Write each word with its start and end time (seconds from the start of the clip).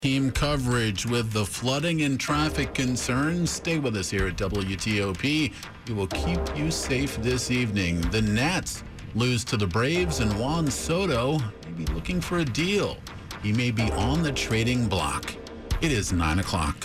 Team 0.00 0.30
coverage 0.30 1.06
with 1.06 1.32
the 1.32 1.44
flooding 1.44 2.02
and 2.02 2.20
traffic 2.20 2.72
concerns. 2.72 3.50
Stay 3.50 3.80
with 3.80 3.96
us 3.96 4.08
here 4.08 4.28
at 4.28 4.36
WTOP. 4.36 5.52
We 5.88 5.92
will 5.92 6.06
keep 6.06 6.38
you 6.56 6.70
safe 6.70 7.16
this 7.16 7.50
evening. 7.50 8.00
The 8.12 8.22
Nats 8.22 8.84
lose 9.16 9.42
to 9.46 9.56
the 9.56 9.66
Braves, 9.66 10.20
and 10.20 10.32
Juan 10.38 10.70
Soto 10.70 11.38
may 11.66 11.84
be 11.84 11.86
looking 11.86 12.20
for 12.20 12.38
a 12.38 12.44
deal. 12.44 12.96
He 13.42 13.52
may 13.52 13.72
be 13.72 13.90
on 13.90 14.22
the 14.22 14.30
trading 14.30 14.86
block. 14.86 15.34
It 15.80 15.90
is 15.90 16.12
9 16.12 16.38
o'clock. 16.38 16.78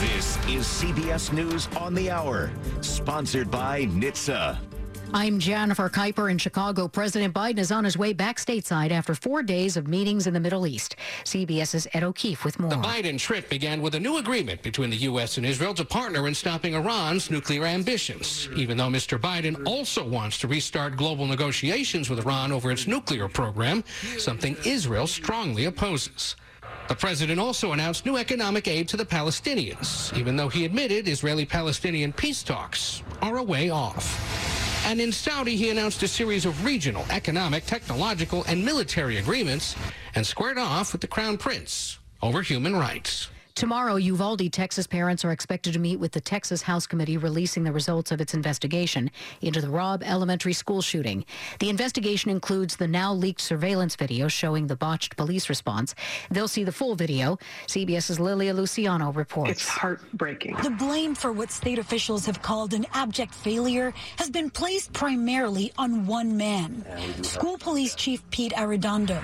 This 0.00 0.36
is 0.48 0.66
CBS 0.66 1.32
News 1.32 1.68
on 1.76 1.94
the 1.94 2.10
Hour, 2.10 2.50
sponsored 2.80 3.52
by 3.52 3.82
NHTSA. 3.82 4.58
I'm 5.12 5.40
Jennifer 5.40 5.88
Keiper 5.88 6.30
in 6.30 6.38
Chicago. 6.38 6.86
President 6.86 7.34
Biden 7.34 7.58
is 7.58 7.72
on 7.72 7.82
his 7.84 7.98
way 7.98 8.12
back 8.12 8.36
stateside 8.36 8.92
after 8.92 9.14
four 9.14 9.42
days 9.42 9.76
of 9.76 9.88
meetings 9.88 10.28
in 10.28 10.34
the 10.34 10.40
Middle 10.40 10.68
East. 10.68 10.94
CBS's 11.24 11.88
Ed 11.92 12.04
O'Keefe 12.04 12.44
with 12.44 12.60
more. 12.60 12.70
The 12.70 12.76
Biden 12.76 13.18
trip 13.18 13.48
began 13.48 13.82
with 13.82 13.96
a 13.96 14.00
new 14.00 14.18
agreement 14.18 14.62
between 14.62 14.88
the 14.88 14.96
U.S. 14.98 15.36
and 15.36 15.44
Israel 15.44 15.74
to 15.74 15.84
partner 15.84 16.28
in 16.28 16.34
stopping 16.34 16.74
Iran's 16.74 17.28
nuclear 17.28 17.64
ambitions, 17.64 18.48
even 18.54 18.76
though 18.76 18.88
Mr. 18.88 19.18
Biden 19.18 19.66
also 19.66 20.06
wants 20.06 20.38
to 20.38 20.48
restart 20.48 20.96
global 20.96 21.26
negotiations 21.26 22.08
with 22.08 22.20
Iran 22.20 22.52
over 22.52 22.70
its 22.70 22.86
nuclear 22.86 23.28
program, 23.28 23.82
something 24.16 24.56
Israel 24.64 25.08
strongly 25.08 25.64
opposes. 25.64 26.36
The 26.88 26.94
president 26.94 27.40
also 27.40 27.72
announced 27.72 28.06
new 28.06 28.16
economic 28.16 28.68
aid 28.68 28.88
to 28.88 28.96
the 28.96 29.04
Palestinians, 29.04 30.16
even 30.16 30.36
though 30.36 30.48
he 30.48 30.64
admitted 30.64 31.08
Israeli 31.08 31.46
Palestinian 31.46 32.12
peace 32.12 32.42
talks 32.42 33.02
are 33.22 33.38
a 33.38 33.42
way 33.42 33.70
off. 33.70 34.49
And 34.86 35.00
in 35.00 35.12
Saudi, 35.12 35.56
he 35.56 35.70
announced 35.70 36.02
a 36.02 36.08
series 36.08 36.46
of 36.46 36.64
regional, 36.64 37.04
economic, 37.10 37.64
technological, 37.66 38.44
and 38.48 38.64
military 38.64 39.18
agreements 39.18 39.76
and 40.14 40.26
squared 40.26 40.58
off 40.58 40.92
with 40.92 41.00
the 41.00 41.06
Crown 41.06 41.38
Prince 41.38 41.98
over 42.22 42.42
human 42.42 42.74
rights. 42.74 43.28
Tomorrow, 43.54 43.96
Uvalde, 43.96 44.52
Texas 44.52 44.86
parents 44.86 45.24
are 45.24 45.32
expected 45.32 45.72
to 45.72 45.78
meet 45.78 45.98
with 45.98 46.12
the 46.12 46.20
Texas 46.20 46.62
House 46.62 46.86
Committee 46.86 47.16
releasing 47.16 47.64
the 47.64 47.72
results 47.72 48.10
of 48.10 48.20
its 48.20 48.34
investigation 48.34 49.10
into 49.42 49.60
the 49.60 49.68
Robb 49.68 50.02
Elementary 50.04 50.52
School 50.52 50.80
shooting. 50.82 51.24
The 51.58 51.68
investigation 51.68 52.30
includes 52.30 52.76
the 52.76 52.88
now 52.88 53.12
leaked 53.12 53.40
surveillance 53.40 53.96
video 53.96 54.28
showing 54.28 54.66
the 54.66 54.76
botched 54.76 55.16
police 55.16 55.48
response. 55.48 55.94
They'll 56.30 56.48
see 56.48 56.64
the 56.64 56.72
full 56.72 56.94
video. 56.94 57.38
CBS's 57.66 58.20
Lilia 58.20 58.54
Luciano 58.54 59.12
reports. 59.12 59.50
It's 59.52 59.68
heartbreaking. 59.68 60.56
The 60.62 60.70
blame 60.70 61.14
for 61.14 61.32
what 61.32 61.50
state 61.50 61.78
officials 61.78 62.26
have 62.26 62.42
called 62.42 62.72
an 62.72 62.86
abject 62.94 63.34
failure 63.34 63.92
has 64.16 64.30
been 64.30 64.50
placed 64.50 64.92
primarily 64.92 65.72
on 65.76 66.06
one 66.06 66.36
man, 66.36 66.84
School 67.22 67.58
Police 67.58 67.94
Chief 67.94 68.22
Pete 68.30 68.52
Arredondo. 68.52 69.20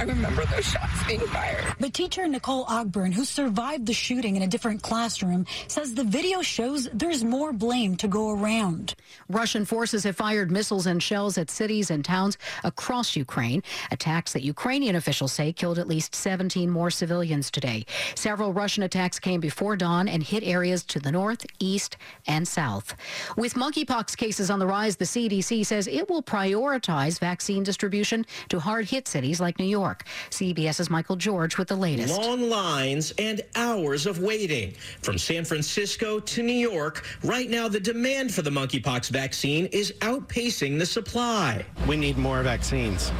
I 0.00 0.04
remember 0.04 0.46
those 0.46 0.64
shots 0.64 1.06
being 1.06 1.20
fired. 1.26 1.62
The 1.78 1.90
teacher 1.90 2.26
Nicole 2.26 2.64
Ogburn, 2.64 3.12
who 3.12 3.22
survived 3.26 3.84
the 3.84 3.92
shooting 3.92 4.34
in 4.34 4.40
a 4.40 4.46
different 4.46 4.80
classroom, 4.80 5.44
says 5.68 5.92
the 5.92 6.04
video 6.04 6.40
shows 6.40 6.88
there's 6.94 7.22
more 7.22 7.52
blame 7.52 7.96
to 7.96 8.08
go 8.08 8.30
around. 8.30 8.94
Russian 9.28 9.66
forces 9.66 10.04
have 10.04 10.16
fired 10.16 10.50
missiles 10.50 10.86
and 10.86 11.02
shells 11.02 11.36
at 11.36 11.50
cities 11.50 11.90
and 11.90 12.02
towns 12.02 12.38
across 12.64 13.14
Ukraine, 13.14 13.62
attacks 13.90 14.32
that 14.32 14.42
Ukrainian 14.42 14.96
officials 14.96 15.34
say 15.34 15.52
killed 15.52 15.78
at 15.78 15.86
least 15.86 16.14
17 16.14 16.70
more 16.70 16.90
civilians 16.90 17.50
today. 17.50 17.84
Several 18.14 18.54
Russian 18.54 18.84
attacks 18.84 19.18
came 19.18 19.38
before 19.38 19.76
dawn 19.76 20.08
and 20.08 20.22
hit 20.22 20.42
areas 20.42 20.82
to 20.84 20.98
the 20.98 21.12
north, 21.12 21.44
east, 21.58 21.98
and 22.26 22.48
south. 22.48 22.96
With 23.36 23.52
monkeypox 23.52 24.16
cases 24.16 24.50
on 24.50 24.60
the 24.60 24.66
rise, 24.66 24.96
the 24.96 25.04
CDC 25.04 25.66
says 25.66 25.86
it 25.86 26.08
will 26.08 26.22
prioritize 26.22 27.18
vaccine 27.20 27.64
distribution 27.64 28.24
to 28.48 28.60
hard 28.60 28.86
hit 28.86 29.06
cities 29.06 29.42
like 29.42 29.58
New 29.58 29.66
York. 29.66 29.89
York. 29.90 30.04
CBS's 30.30 30.88
Michael 30.88 31.16
George 31.16 31.58
with 31.58 31.68
the 31.68 31.76
latest. 31.76 32.16
Long 32.16 32.48
lines 32.48 33.12
and 33.18 33.40
hours 33.56 34.06
of 34.06 34.20
waiting. 34.20 34.72
From 35.02 35.18
San 35.18 35.44
Francisco 35.44 36.20
to 36.20 36.42
New 36.42 36.52
York, 36.52 37.04
right 37.24 37.50
now 37.50 37.66
the 37.66 37.80
demand 37.80 38.32
for 38.32 38.42
the 38.42 38.50
monkeypox 38.50 39.10
vaccine 39.10 39.66
is 39.66 39.92
outpacing 40.00 40.78
the 40.78 40.86
supply. 40.86 41.64
We 41.88 41.96
need 41.96 42.16
more 42.16 42.42
vaccines. 42.42 43.10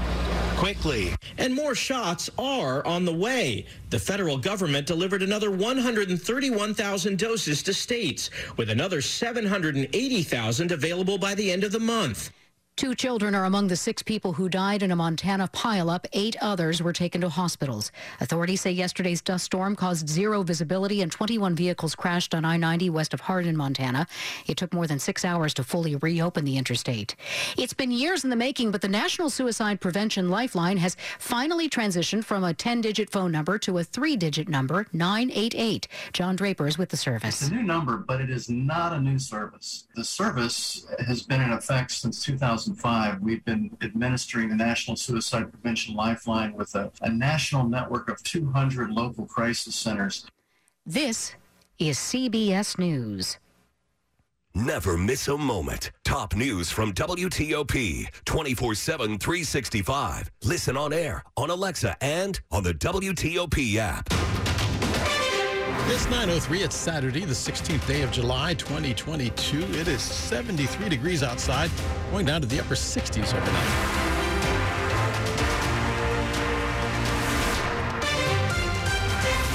Quickly. 0.56 1.14
And 1.38 1.54
more 1.54 1.74
shots 1.74 2.30
are 2.38 2.86
on 2.86 3.04
the 3.04 3.14
way. 3.14 3.66
The 3.88 3.98
federal 3.98 4.36
government 4.36 4.86
delivered 4.86 5.22
another 5.22 5.50
131,000 5.50 7.18
doses 7.18 7.62
to 7.64 7.74
states, 7.74 8.30
with 8.58 8.70
another 8.70 9.00
780,000 9.00 10.70
available 10.70 11.18
by 11.18 11.34
the 11.34 11.50
end 11.50 11.64
of 11.64 11.72
the 11.72 11.80
month. 11.80 12.30
Two 12.80 12.94
children 12.94 13.34
are 13.34 13.44
among 13.44 13.68
the 13.68 13.76
six 13.76 14.02
people 14.02 14.32
who 14.32 14.48
died 14.48 14.82
in 14.82 14.90
a 14.90 14.96
Montana 14.96 15.48
pileup. 15.48 16.06
Eight 16.14 16.34
others 16.40 16.82
were 16.82 16.94
taken 16.94 17.20
to 17.20 17.28
hospitals. 17.28 17.92
Authorities 18.22 18.62
say 18.62 18.70
yesterday's 18.70 19.20
dust 19.20 19.44
storm 19.44 19.76
caused 19.76 20.08
zero 20.08 20.42
visibility 20.42 21.02
and 21.02 21.12
21 21.12 21.54
vehicles 21.54 21.94
crashed 21.94 22.34
on 22.34 22.46
I 22.46 22.56
90 22.56 22.88
west 22.88 23.12
of 23.12 23.20
Hardin, 23.20 23.54
Montana. 23.54 24.06
It 24.46 24.56
took 24.56 24.72
more 24.72 24.86
than 24.86 24.98
six 24.98 25.26
hours 25.26 25.52
to 25.54 25.62
fully 25.62 25.96
reopen 25.96 26.46
the 26.46 26.56
interstate. 26.56 27.16
It's 27.58 27.74
been 27.74 27.90
years 27.90 28.24
in 28.24 28.30
the 28.30 28.34
making, 28.34 28.70
but 28.70 28.80
the 28.80 28.88
National 28.88 29.28
Suicide 29.28 29.78
Prevention 29.82 30.30
Lifeline 30.30 30.78
has 30.78 30.96
finally 31.18 31.68
transitioned 31.68 32.24
from 32.24 32.44
a 32.44 32.54
10 32.54 32.80
digit 32.80 33.10
phone 33.10 33.30
number 33.30 33.58
to 33.58 33.76
a 33.76 33.84
three 33.84 34.16
digit 34.16 34.48
number, 34.48 34.86
988. 34.94 35.86
John 36.14 36.34
Draper 36.34 36.66
is 36.66 36.78
with 36.78 36.88
the 36.88 36.96
service. 36.96 37.42
It's 37.42 37.50
a 37.50 37.54
new 37.54 37.62
number, 37.62 37.98
but 37.98 38.22
it 38.22 38.30
is 38.30 38.48
not 38.48 38.94
a 38.94 38.98
new 38.98 39.18
service. 39.18 39.86
The 39.96 40.04
service 40.04 40.86
has 41.06 41.22
been 41.22 41.42
in 41.42 41.52
effect 41.52 41.90
since 41.90 42.24
2000. 42.24 42.69
2005, 42.70 43.20
we've 43.20 43.44
been 43.44 43.76
administering 43.82 44.48
the 44.48 44.54
National 44.54 44.96
Suicide 44.96 45.50
Prevention 45.50 45.94
Lifeline 45.94 46.54
with 46.54 46.74
a, 46.74 46.90
a 47.02 47.10
national 47.10 47.68
network 47.68 48.08
of 48.08 48.22
200 48.22 48.90
local 48.90 49.26
crisis 49.26 49.74
centers. 49.74 50.26
This 50.86 51.34
is 51.78 51.98
CBS 51.98 52.78
News. 52.78 53.38
Never 54.54 54.96
miss 54.96 55.28
a 55.28 55.38
moment. 55.38 55.92
Top 56.04 56.34
news 56.34 56.70
from 56.70 56.92
WTOP 56.92 58.06
24 58.24 58.74
7, 58.74 59.18
365. 59.18 60.30
Listen 60.42 60.76
on 60.76 60.92
air, 60.92 61.22
on 61.36 61.50
Alexa, 61.50 61.96
and 62.00 62.40
on 62.50 62.64
the 62.64 62.74
WTOP 62.74 63.76
app. 63.76 64.29
It's 65.92 66.06
9.03. 66.06 66.64
It's 66.64 66.76
Saturday, 66.76 67.24
the 67.24 67.34
16th 67.34 67.84
day 67.84 68.02
of 68.02 68.12
July, 68.12 68.54
2022. 68.54 69.58
It 69.72 69.88
is 69.88 70.00
73 70.00 70.88
degrees 70.88 71.24
outside, 71.24 71.68
going 72.12 72.26
down 72.26 72.40
to 72.42 72.46
the 72.46 72.60
upper 72.60 72.76
60s 72.76 73.34
overnight. 73.34 74.04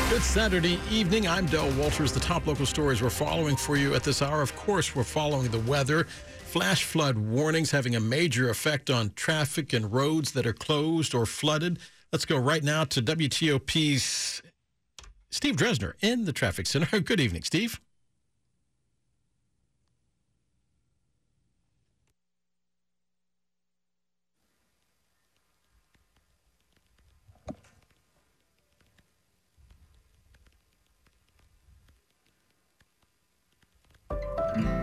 Good 0.09 0.21
Saturday 0.21 0.77
evening. 0.91 1.25
I'm 1.25 1.45
Del 1.45 1.71
Walters. 1.75 2.11
The 2.11 2.19
top 2.19 2.45
local 2.47 2.65
stories 2.65 3.01
we're 3.01 3.09
following 3.09 3.55
for 3.55 3.77
you 3.77 3.95
at 3.95 4.03
this 4.03 4.21
hour. 4.21 4.41
Of 4.41 4.57
course, 4.57 4.93
we're 4.93 5.05
following 5.05 5.47
the 5.51 5.59
weather. 5.59 6.03
Flash 6.03 6.83
flood 6.83 7.17
warnings 7.17 7.71
having 7.71 7.95
a 7.95 8.01
major 8.01 8.49
effect 8.49 8.89
on 8.89 9.13
traffic 9.15 9.71
and 9.71 9.89
roads 9.89 10.33
that 10.33 10.45
are 10.45 10.51
closed 10.51 11.15
or 11.15 11.25
flooded. 11.25 11.79
Let's 12.11 12.25
go 12.25 12.37
right 12.37 12.61
now 12.61 12.83
to 12.83 13.01
WTOP's 13.01 14.41
Steve 15.35 15.57
Dresner 15.57 15.95
in 15.99 16.23
the 16.23 16.31
traffic 16.31 16.65
center. 16.65 16.97
Good 17.01 17.19
evening, 17.19 17.43
Steve. 17.43 17.81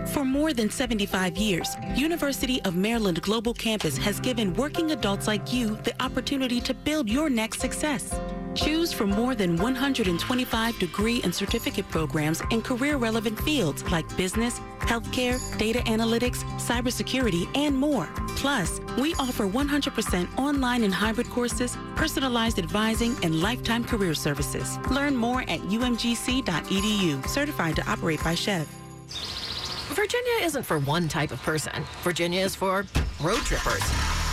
For 0.09 0.23
more 0.23 0.53
than 0.53 0.69
75 0.69 1.39
years, 1.39 1.77
University 1.97 2.61
of 2.65 2.77
Maryland 2.77 3.23
Global 3.23 3.55
Campus 3.55 3.97
has 3.97 4.21
given 4.21 4.53
working 4.53 4.91
adults 4.91 5.27
like 5.27 5.51
you 5.51 5.77
the 5.77 5.95
opportunity 6.03 6.61
to 6.61 6.75
build 6.75 7.09
your 7.09 7.31
next 7.31 7.61
success. 7.61 8.15
Choose 8.55 8.93
from 8.93 9.11
more 9.11 9.35
than 9.35 9.57
125 9.57 10.79
degree 10.79 11.21
and 11.23 11.35
certificate 11.35 11.89
programs 11.89 12.43
in 12.51 12.61
career 12.61 12.97
relevant 12.97 13.41
fields 13.41 13.83
like 13.91 14.17
business, 14.17 14.61
healthcare, 14.81 15.39
data 15.59 15.79
analytics, 15.81 16.45
cybersecurity, 16.61 17.49
and 17.57 17.77
more. 17.77 18.09
Plus, 18.37 18.81
we 18.99 19.15
offer 19.15 19.49
100% 19.49 20.39
online 20.39 20.85
and 20.85 20.93
hybrid 20.93 21.31
courses, 21.31 21.79
personalized 21.97 22.59
advising, 22.59 23.17
and 23.23 23.41
lifetime 23.41 23.85
career 23.85 24.15
services. 24.15 24.79
Learn 24.91 25.17
more 25.17 25.43
at 25.43 25.61
umgc.edu, 25.61 27.27
certified 27.27 27.77
to 27.77 27.91
operate 27.91 28.23
by 28.23 28.35
SCHEV. 28.35 28.67
Virginia 29.95 30.33
isn't 30.43 30.63
for 30.63 30.79
one 30.81 31.09
type 31.09 31.31
of 31.31 31.43
person. 31.43 31.85
Virginia 32.03 32.41
is 32.41 32.55
for 32.55 32.85
road 33.21 33.39
trippers. 33.39 33.83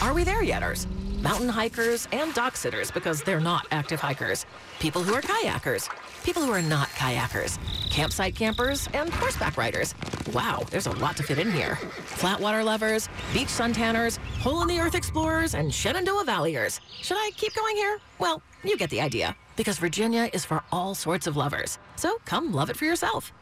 Are 0.01 0.13
we 0.13 0.23
there 0.23 0.41
yeters? 0.41 0.87
Mountain 1.21 1.49
hikers 1.49 2.07
and 2.13 2.33
dock 2.33 2.55
sitters 2.55 2.91
because 2.91 3.21
they're 3.21 3.41
not 3.41 3.67
active 3.71 3.99
hikers. 3.99 4.45
People 4.79 5.03
who 5.03 5.13
are 5.13 5.21
kayakers. 5.21 5.89
People 6.23 6.41
who 6.41 6.53
are 6.53 6.61
not 6.61 6.87
kayakers. 6.89 7.57
Campsite 7.89 8.35
campers 8.35 8.87
and 8.93 9.09
horseback 9.09 9.57
riders. 9.57 9.95
Wow, 10.33 10.63
there's 10.71 10.87
a 10.87 10.91
lot 10.91 11.17
to 11.17 11.23
fit 11.23 11.37
in 11.37 11.51
here. 11.51 11.77
Flatwater 12.15 12.63
lovers, 12.63 13.09
beach 13.33 13.49
suntanners, 13.49 14.15
hole 14.39 14.61
in 14.61 14.69
the 14.69 14.79
earth 14.79 14.95
explorers, 14.95 15.55
and 15.55 15.73
Shenandoah 15.73 16.23
Valleyers. 16.23 16.79
Should 17.01 17.17
I 17.17 17.31
keep 17.35 17.53
going 17.53 17.75
here? 17.75 17.99
Well, 18.19 18.41
you 18.63 18.77
get 18.77 18.89
the 18.89 19.01
idea. 19.01 19.35
Because 19.57 19.77
Virginia 19.77 20.29
is 20.31 20.45
for 20.45 20.63
all 20.71 20.95
sorts 20.95 21.27
of 21.27 21.35
lovers. 21.35 21.79
So 21.97 22.17
come 22.23 22.53
love 22.53 22.69
it 22.69 22.77
for 22.77 22.85
yourself. 22.85 23.33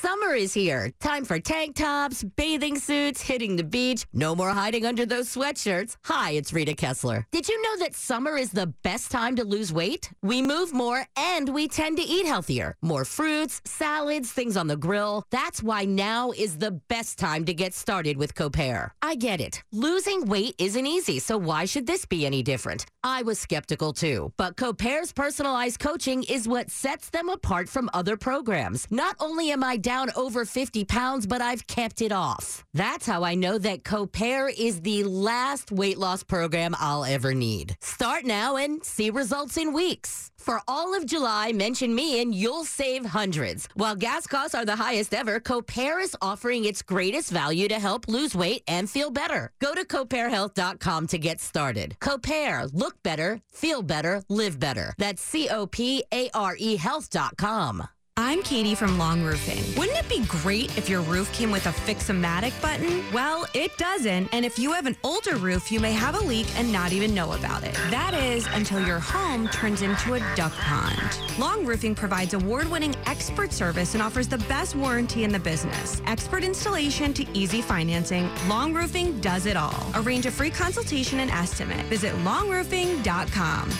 Summer 0.00 0.34
is 0.34 0.52
here. 0.52 0.92
Time 1.00 1.24
for 1.24 1.38
tank 1.38 1.76
tops, 1.76 2.22
bathing 2.22 2.78
suits, 2.78 3.22
hitting 3.22 3.56
the 3.56 3.64
beach. 3.64 4.04
No 4.12 4.34
more 4.34 4.50
hiding 4.50 4.84
under 4.84 5.06
those 5.06 5.34
sweatshirts. 5.34 5.96
Hi, 6.04 6.32
it's 6.32 6.52
Rita 6.52 6.74
Kessler. 6.74 7.26
Did 7.32 7.48
you 7.48 7.60
know 7.62 7.78
that 7.78 7.94
summer 7.94 8.36
is 8.36 8.50
the 8.50 8.66
best 8.82 9.10
time 9.10 9.36
to 9.36 9.44
lose 9.44 9.72
weight? 9.72 10.10
We 10.22 10.42
move 10.42 10.74
more 10.74 11.06
and 11.16 11.48
we 11.48 11.66
tend 11.66 11.96
to 11.96 12.02
eat 12.02 12.26
healthier. 12.26 12.76
More 12.82 13.06
fruits, 13.06 13.62
salads, 13.64 14.30
things 14.30 14.56
on 14.56 14.66
the 14.66 14.76
grill. 14.76 15.24
That's 15.30 15.62
why 15.62 15.86
now 15.86 16.30
is 16.32 16.58
the 16.58 16.72
best 16.72 17.18
time 17.18 17.46
to 17.46 17.54
get 17.54 17.72
started 17.72 18.18
with 18.18 18.34
Copair. 18.34 18.90
I 19.00 19.14
get 19.14 19.40
it. 19.40 19.62
Losing 19.72 20.26
weight 20.26 20.56
isn't 20.58 20.86
easy, 20.86 21.20
so 21.20 21.38
why 21.38 21.64
should 21.64 21.86
this 21.86 22.04
be 22.04 22.26
any 22.26 22.42
different? 22.42 22.84
I 23.02 23.22
was 23.22 23.38
skeptical 23.38 23.94
too, 23.94 24.32
but 24.36 24.56
Copair's 24.56 25.12
personalized 25.12 25.78
coaching 25.78 26.22
is 26.24 26.46
what 26.46 26.70
sets 26.70 27.08
them 27.08 27.30
apart 27.30 27.68
from 27.70 27.88
other 27.94 28.16
programs. 28.16 28.86
Not 28.90 29.16
only 29.20 29.52
am 29.52 29.64
I 29.64 29.76
down 29.86 30.10
over 30.16 30.44
50 30.44 30.84
pounds, 30.84 31.28
but 31.28 31.40
I've 31.40 31.64
kept 31.68 32.02
it 32.02 32.10
off. 32.10 32.64
That's 32.74 33.06
how 33.06 33.22
I 33.22 33.36
know 33.36 33.56
that 33.58 33.84
Copair 33.84 34.52
is 34.52 34.80
the 34.80 35.04
last 35.04 35.70
weight 35.70 35.96
loss 35.96 36.24
program 36.24 36.74
I'll 36.80 37.04
ever 37.04 37.34
need. 37.34 37.76
Start 37.80 38.24
now 38.24 38.56
and 38.56 38.84
see 38.84 39.10
results 39.10 39.56
in 39.56 39.72
weeks. 39.72 40.32
For 40.38 40.60
all 40.66 40.96
of 40.96 41.06
July, 41.06 41.52
mention 41.52 41.94
me 41.94 42.20
and 42.20 42.34
you'll 42.34 42.64
save 42.64 43.06
hundreds. 43.06 43.68
While 43.74 43.94
gas 43.94 44.26
costs 44.26 44.56
are 44.56 44.64
the 44.64 44.76
highest 44.76 45.14
ever, 45.14 45.38
Copair 45.38 46.02
is 46.02 46.16
offering 46.20 46.64
its 46.64 46.82
greatest 46.82 47.30
value 47.30 47.68
to 47.68 47.78
help 47.78 48.08
lose 48.08 48.34
weight 48.34 48.64
and 48.66 48.90
feel 48.90 49.10
better. 49.10 49.52
Go 49.60 49.72
to 49.74 49.84
copairhealth.com 49.84 51.06
to 51.08 51.18
get 51.18 51.40
started. 51.40 51.96
Copair, 52.00 52.68
look 52.72 53.00
better, 53.04 53.40
feel 53.52 53.82
better, 53.82 54.22
live 54.28 54.58
better. 54.58 54.94
That's 54.98 55.22
C 55.22 55.48
O 55.48 55.66
P 55.66 56.02
A 56.12 56.28
R 56.34 56.56
E 56.58 56.76
health.com. 56.76 57.88
I'm 58.18 58.42
Katie 58.42 58.74
from 58.74 58.96
Long 58.96 59.22
Roofing. 59.22 59.62
Wouldn't 59.78 59.98
it 59.98 60.08
be 60.08 60.24
great 60.24 60.78
if 60.78 60.88
your 60.88 61.02
roof 61.02 61.30
came 61.34 61.50
with 61.50 61.66
a 61.66 61.72
Fix-O-Matic 61.72 62.62
button? 62.62 63.04
Well, 63.12 63.44
it 63.52 63.76
doesn't, 63.76 64.30
and 64.32 64.42
if 64.42 64.58
you 64.58 64.72
have 64.72 64.86
an 64.86 64.96
older 65.04 65.36
roof, 65.36 65.70
you 65.70 65.80
may 65.80 65.92
have 65.92 66.14
a 66.14 66.24
leak 66.24 66.46
and 66.58 66.72
not 66.72 66.94
even 66.94 67.14
know 67.14 67.34
about 67.34 67.62
it. 67.62 67.74
That 67.90 68.14
is 68.14 68.46
until 68.52 68.80
your 68.80 69.00
home 69.00 69.48
turns 69.48 69.82
into 69.82 70.14
a 70.14 70.20
duck 70.34 70.54
pond. 70.54 71.18
Long 71.38 71.66
Roofing 71.66 71.94
provides 71.94 72.32
award-winning 72.32 72.96
expert 73.04 73.52
service 73.52 73.92
and 73.92 74.02
offers 74.02 74.28
the 74.28 74.38
best 74.38 74.76
warranty 74.76 75.24
in 75.24 75.30
the 75.30 75.38
business. 75.38 76.00
Expert 76.06 76.42
installation 76.42 77.12
to 77.12 77.26
easy 77.34 77.60
financing, 77.60 78.30
Long 78.48 78.72
Roofing 78.72 79.20
does 79.20 79.44
it 79.44 79.58
all. 79.58 79.92
Arrange 79.94 80.24
a 80.24 80.30
free 80.30 80.48
consultation 80.48 81.20
and 81.20 81.30
estimate. 81.30 81.84
Visit 81.88 82.14
longroofing.com. 82.24 83.70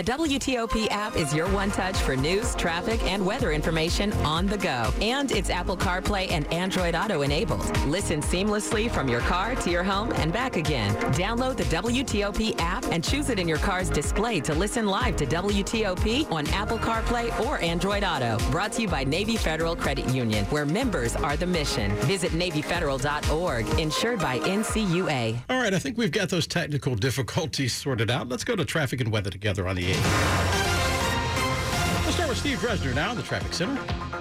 The 0.00 0.12
WTOP 0.12 0.88
app 0.90 1.14
is 1.14 1.34
your 1.34 1.46
one 1.50 1.70
touch 1.70 1.94
for 1.94 2.16
news, 2.16 2.54
traffic, 2.54 3.02
and 3.02 3.22
weather 3.26 3.52
information 3.52 4.14
on 4.24 4.46
the 4.46 4.56
go. 4.56 4.90
And 5.02 5.30
it's 5.30 5.50
Apple 5.50 5.76
CarPlay 5.76 6.30
and 6.30 6.50
Android 6.50 6.94
Auto 6.94 7.20
enabled. 7.20 7.78
Listen 7.86 8.22
seamlessly 8.22 8.90
from 8.90 9.10
your 9.10 9.20
car 9.20 9.54
to 9.56 9.70
your 9.70 9.82
home 9.82 10.10
and 10.14 10.32
back 10.32 10.56
again. 10.56 10.94
Download 11.12 11.54
the 11.54 11.64
WTOP 11.64 12.58
app 12.58 12.86
and 12.86 13.04
choose 13.04 13.28
it 13.28 13.38
in 13.38 13.46
your 13.46 13.58
car's 13.58 13.90
display 13.90 14.40
to 14.40 14.54
listen 14.54 14.86
live 14.86 15.16
to 15.16 15.26
WTOP 15.26 16.32
on 16.32 16.48
Apple 16.48 16.78
CarPlay 16.78 17.38
or 17.44 17.58
Android 17.58 18.02
Auto. 18.02 18.38
Brought 18.50 18.72
to 18.72 18.80
you 18.80 18.88
by 18.88 19.04
Navy 19.04 19.36
Federal 19.36 19.76
Credit 19.76 20.08
Union, 20.08 20.46
where 20.46 20.64
members 20.64 21.14
are 21.14 21.36
the 21.36 21.46
mission. 21.46 21.90
Visit 22.06 22.32
NavyFederal.org, 22.32 23.68
insured 23.78 24.20
by 24.20 24.38
NCUA. 24.38 25.36
All 25.50 25.60
right, 25.60 25.74
I 25.74 25.78
think 25.78 25.98
we've 25.98 26.10
got 26.10 26.30
those 26.30 26.46
technical 26.46 26.94
difficulties 26.94 27.74
sorted 27.74 28.10
out. 28.10 28.30
Let's 28.30 28.44
go 28.44 28.56
to 28.56 28.64
traffic 28.64 29.02
and 29.02 29.12
weather 29.12 29.28
together 29.28 29.68
on 29.68 29.76
the 29.76 29.82
8th. 29.82 29.89
Let's 32.04 32.14
start 32.14 32.28
with 32.28 32.38
Steve 32.38 32.58
Dresner 32.58 32.94
now 32.94 33.10
in 33.12 33.16
the 33.16 33.22
Traffic 33.22 33.52
Center. 33.52 34.19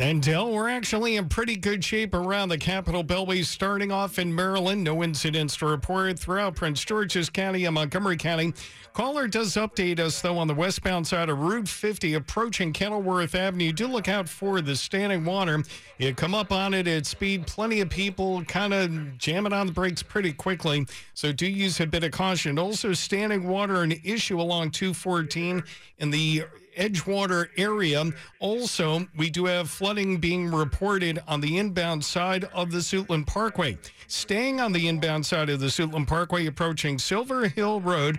And 0.00 0.22
Del, 0.22 0.52
we're 0.52 0.68
actually 0.68 1.16
in 1.16 1.28
pretty 1.28 1.56
good 1.56 1.84
shape 1.84 2.14
around 2.14 2.50
the 2.50 2.58
Capitol 2.58 3.02
Beltway, 3.02 3.44
starting 3.44 3.90
off 3.90 4.20
in 4.20 4.32
Maryland. 4.32 4.84
No 4.84 5.02
incidents 5.02 5.56
to 5.56 5.66
report 5.66 6.16
throughout 6.16 6.54
Prince 6.54 6.84
George's 6.84 7.28
County 7.28 7.64
and 7.64 7.74
Montgomery 7.74 8.16
County. 8.16 8.54
Caller 8.92 9.26
does 9.26 9.54
update 9.54 9.98
us, 9.98 10.20
though, 10.20 10.38
on 10.38 10.46
the 10.46 10.54
westbound 10.54 11.04
side 11.08 11.28
of 11.28 11.40
Route 11.40 11.68
50 11.68 12.14
approaching 12.14 12.72
Kenilworth 12.72 13.34
Avenue. 13.34 13.72
Do 13.72 13.88
look 13.88 14.08
out 14.08 14.28
for 14.28 14.60
the 14.60 14.76
standing 14.76 15.24
water. 15.24 15.64
You 15.98 16.14
come 16.14 16.34
up 16.34 16.52
on 16.52 16.74
it 16.74 16.86
at 16.86 17.04
speed. 17.04 17.48
Plenty 17.48 17.80
of 17.80 17.90
people 17.90 18.44
kind 18.44 18.72
of 18.72 19.18
jamming 19.18 19.52
on 19.52 19.66
the 19.66 19.72
brakes 19.72 20.04
pretty 20.04 20.32
quickly. 20.32 20.86
So 21.14 21.32
do 21.32 21.46
use 21.46 21.80
a 21.80 21.86
bit 21.86 22.04
of 22.04 22.12
caution. 22.12 22.56
Also, 22.56 22.92
standing 22.92 23.48
water, 23.48 23.82
an 23.82 23.94
issue 24.04 24.40
along 24.40 24.70
214 24.70 25.64
in 25.98 26.10
the 26.10 26.44
Edgewater 26.78 27.48
area. 27.56 28.04
Also, 28.40 29.06
we 29.16 29.28
do 29.28 29.44
have 29.46 29.68
flooding 29.68 30.18
being 30.18 30.50
reported 30.50 31.18
on 31.28 31.40
the 31.40 31.58
inbound 31.58 32.04
side 32.04 32.44
of 32.54 32.70
the 32.70 32.78
Suitland 32.78 33.26
Parkway. 33.26 33.76
Staying 34.06 34.60
on 34.60 34.72
the 34.72 34.88
inbound 34.88 35.26
side 35.26 35.50
of 35.50 35.60
the 35.60 35.66
Suitland 35.66 36.06
Parkway, 36.06 36.46
approaching 36.46 36.98
Silver 36.98 37.48
Hill 37.48 37.80
Road. 37.80 38.18